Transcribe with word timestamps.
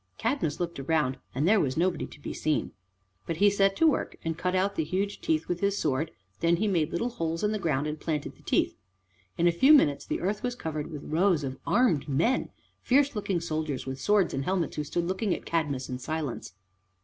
Cadmus 0.17 0.59
looked 0.59 0.79
round 0.87 1.17
and 1.35 1.47
there 1.47 1.59
was 1.59 1.77
nobody 1.77 2.07
to 2.07 2.19
be 2.19 2.33
seen. 2.33 2.71
But 3.27 3.37
he 3.37 3.51
set 3.51 3.75
to 3.75 3.85
work 3.87 4.15
and 4.25 4.35
cut 4.35 4.55
out 4.55 4.73
the 4.75 4.83
huge 4.83 5.21
teeth 5.21 5.47
with 5.47 5.59
his 5.59 5.77
sword, 5.77 6.07
and 6.07 6.15
then 6.39 6.55
he 6.55 6.67
made 6.67 6.91
little 6.91 7.11
holes 7.11 7.43
in 7.43 7.51
the 7.51 7.59
ground 7.59 7.85
and 7.85 7.99
planted 7.99 8.35
the 8.35 8.41
teeth. 8.41 8.75
In 9.37 9.45
a 9.45 9.51
few 9.51 9.73
minutes 9.73 10.03
the 10.03 10.19
earth 10.21 10.41
was 10.41 10.55
covered 10.55 10.87
with 10.89 11.03
rows 11.03 11.43
of 11.43 11.59
armed 11.67 12.09
men, 12.09 12.49
fierce 12.81 13.15
looking 13.15 13.39
soldiers 13.39 13.85
with 13.85 14.01
swords 14.01 14.33
and 14.33 14.43
helmets 14.43 14.75
who 14.75 14.83
stood 14.83 15.05
looking 15.05 15.35
at 15.35 15.45
Cadmus 15.45 15.87
in 15.87 15.99
silence. 15.99 16.53